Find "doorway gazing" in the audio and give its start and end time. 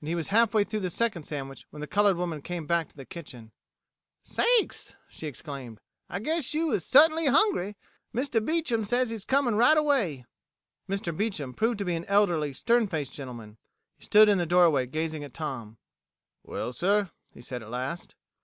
14.46-15.24